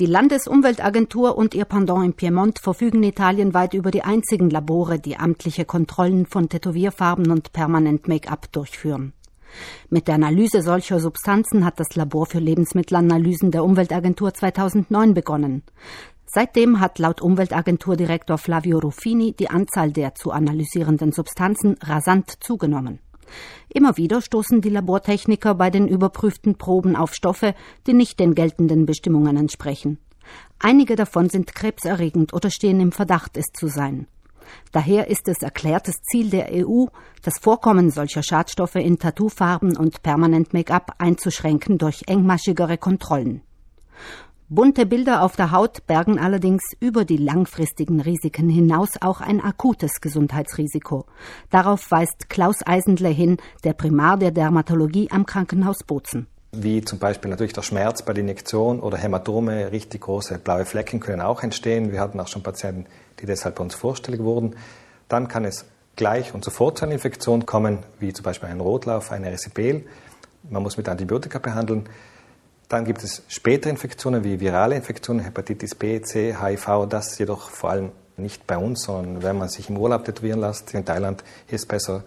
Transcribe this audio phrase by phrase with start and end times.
[0.00, 5.64] Die Landesumweltagentur und ihr Pendant in Piemont verfügen italienweit über die einzigen Labore, die amtliche
[5.64, 9.12] Kontrollen von Tätowierfarben und Permanent Make-up durchführen.
[9.90, 15.64] Mit der Analyse solcher Substanzen hat das Labor für Lebensmittelanalysen der Umweltagentur 2009 begonnen.
[16.26, 23.00] Seitdem hat laut Umweltagenturdirektor Flavio Ruffini die Anzahl der zu analysierenden Substanzen rasant zugenommen.
[23.68, 27.54] Immer wieder stoßen die Labortechniker bei den überprüften Proben auf Stoffe,
[27.86, 29.98] die nicht den geltenden Bestimmungen entsprechen.
[30.58, 34.06] Einige davon sind krebserregend oder stehen im Verdacht, es zu sein.
[34.72, 36.86] Daher ist es erklärtes Ziel der EU,
[37.22, 43.42] das Vorkommen solcher Schadstoffe in Tattoofarben und Permanent Make-up einzuschränken durch engmaschigere Kontrollen.
[44.50, 50.00] Bunte Bilder auf der Haut bergen allerdings über die langfristigen Risiken hinaus auch ein akutes
[50.00, 51.04] Gesundheitsrisiko.
[51.50, 56.28] Darauf weist Klaus Eisendle hin, der Primar der Dermatologie am Krankenhaus Bozen.
[56.52, 61.00] Wie zum Beispiel natürlich der Schmerz bei der Injektion oder Hämatome, richtig große blaue Flecken
[61.00, 61.92] können auch entstehen.
[61.92, 62.86] Wir hatten auch schon Patienten,
[63.20, 64.56] die deshalb bei uns vorstellig wurden.
[65.10, 69.12] Dann kann es gleich und sofort zu einer Infektion kommen, wie zum Beispiel ein Rotlauf,
[69.12, 69.84] ein Erisipel.
[70.48, 71.86] Man muss mit Antibiotika behandeln.
[72.68, 77.70] Dann gibt es spätere Infektionen wie virale Infektionen, Hepatitis B, C, HIV, das jedoch vor
[77.70, 81.62] allem nicht bei uns, sondern wenn man sich im Urlaub tätowieren lässt, in Thailand ist
[81.62, 82.04] es besser,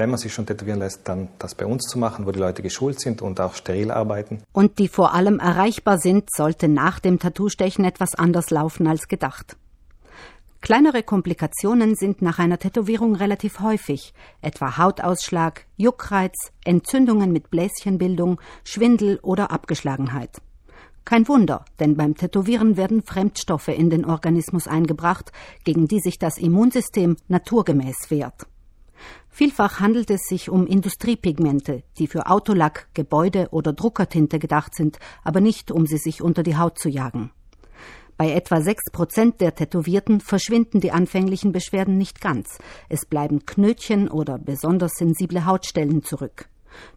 [0.00, 2.62] wenn man sich schon tätowieren lässt, dann das bei uns zu machen, wo die Leute
[2.62, 4.42] geschult sind und auch steril arbeiten.
[4.52, 9.56] Und die vor allem erreichbar sind, sollte nach dem Tattoo-Stechen etwas anders laufen als gedacht.
[10.62, 19.18] Kleinere Komplikationen sind nach einer Tätowierung relativ häufig, etwa Hautausschlag, Juckreiz, Entzündungen mit Bläschenbildung, Schwindel
[19.22, 20.42] oder Abgeschlagenheit.
[21.06, 25.32] Kein Wunder, denn beim Tätowieren werden Fremdstoffe in den Organismus eingebracht,
[25.64, 28.46] gegen die sich das Immunsystem naturgemäß wehrt.
[29.30, 35.40] Vielfach handelt es sich um Industriepigmente, die für Autolack, Gebäude oder Druckertinte gedacht sind, aber
[35.40, 37.30] nicht, um sie sich unter die Haut zu jagen.
[38.20, 42.58] Bei etwa sechs Prozent der Tätowierten verschwinden die anfänglichen Beschwerden nicht ganz.
[42.90, 46.44] Es bleiben Knötchen oder besonders sensible Hautstellen zurück.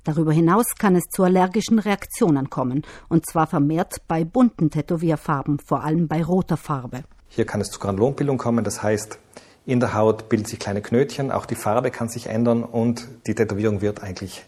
[0.04, 5.86] Darüber hinaus kann es zu allergischen Reaktionen kommen, und zwar vermehrt bei bunten Tätowierfarben, vor
[5.86, 7.06] allem bei roter Farbe.
[7.30, 9.18] Hier kann es zu Granulonbildung kommen, das heißt,
[9.66, 13.34] in der Haut bilden sich kleine Knötchen, auch die Farbe kann sich ändern und die
[13.34, 14.44] Tätowierung wird eigentlich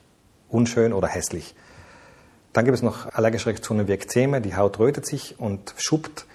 [0.50, 1.56] unschön oder hässlich.
[2.52, 6.25] Dann gibt es noch allergische Reaktionen wie Ekzeme, die Haut rötet sich und schuppt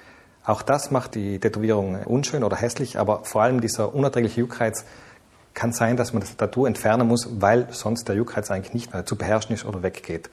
[0.45, 4.84] auch das macht die Tätowierung unschön oder hässlich, aber vor allem dieser unerträgliche Juckreiz
[5.55, 9.05] kann sein, dass man das Tattoo entfernen muss, weil sonst der Juckreiz eigentlich nicht mehr
[9.05, 10.31] zu beherrschen ist oder weggeht.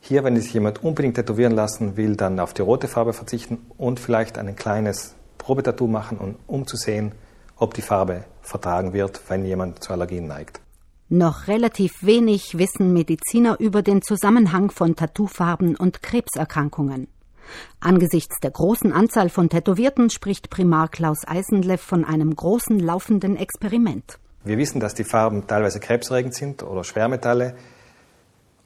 [0.00, 4.00] Hier, wenn sich jemand unbedingt tätowieren lassen will, dann auf die rote Farbe verzichten und
[4.00, 7.12] vielleicht ein kleines Probetattoo machen, um zu sehen,
[7.56, 10.60] ob die Farbe vertragen wird, wenn jemand zu Allergien neigt.
[11.08, 17.08] Noch relativ wenig wissen Mediziner über den Zusammenhang von Tattoofarben und Krebserkrankungen.
[17.80, 24.18] Angesichts der großen Anzahl von Tätowierten spricht Primar Klaus Eisenleff von einem großen laufenden Experiment.
[24.44, 27.54] Wir wissen, dass die Farben teilweise krebserregend sind oder Schwermetalle.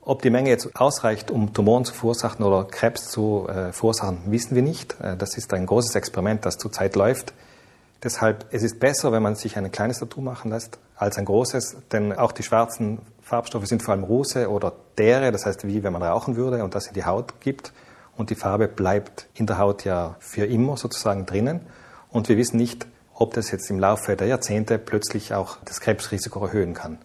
[0.01, 4.55] Ob die Menge jetzt ausreicht, um Tumoren zu verursachen oder Krebs zu äh, verursachen, wissen
[4.55, 4.99] wir nicht.
[5.01, 7.35] Äh, das ist ein großes Experiment, das zurzeit läuft.
[8.03, 11.77] Deshalb, es ist besser, wenn man sich ein kleines Tattoo machen lässt, als ein großes,
[11.93, 15.93] denn auch die schwarzen Farbstoffe sind vor allem Ruse oder Dere, das heißt wie wenn
[15.93, 17.73] man rauchen würde und das in die Haut gibt
[18.17, 21.61] und die Farbe bleibt in der Haut ja für immer sozusagen drinnen.
[22.11, 26.45] Und wir wissen nicht, ob das jetzt im Laufe der Jahrzehnte plötzlich auch das Krebsrisiko
[26.45, 26.99] erhöhen kann.